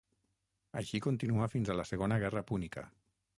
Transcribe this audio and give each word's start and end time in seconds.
Així 0.81 1.01
continuà 1.07 1.49
fins 1.55 1.69
a 1.69 1.75
la 1.81 1.85
Segona 1.91 2.19
Guerra 2.25 2.45
púnica. 2.53 2.89